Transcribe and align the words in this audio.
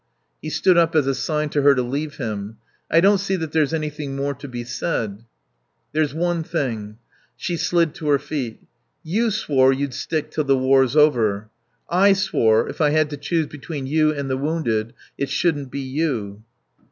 He 0.41 0.49
stood 0.49 0.77
up 0.79 0.95
as 0.95 1.05
a 1.05 1.13
sign 1.13 1.49
to 1.49 1.61
her 1.61 1.75
to 1.75 1.83
leave 1.83 2.15
him. 2.17 2.57
"I 2.89 3.01
don't 3.01 3.19
see 3.19 3.35
that 3.35 3.51
there's 3.51 3.71
anything 3.71 4.15
more 4.15 4.33
to 4.33 4.47
be 4.47 4.63
said." 4.63 5.25
"There's 5.91 6.11
one 6.11 6.41
thing." 6.41 6.97
(She 7.37 7.55
slid 7.55 7.93
to 7.93 8.09
her 8.09 8.17
feet.) 8.17 8.61
"You 9.03 9.29
swore 9.29 9.71
you'd 9.71 9.93
stick 9.93 10.31
till 10.31 10.45
the 10.45 10.57
war's 10.57 10.95
over. 10.95 11.51
I 11.87 12.13
swore, 12.13 12.67
if 12.67 12.81
I 12.81 12.89
had 12.89 13.11
to 13.11 13.17
choose 13.17 13.45
between 13.45 13.85
you 13.85 14.11
and 14.11 14.27
the 14.27 14.37
wounded, 14.37 14.95
it 15.19 15.29
shouldn't 15.29 15.69
be 15.69 15.81
you." 15.81 16.41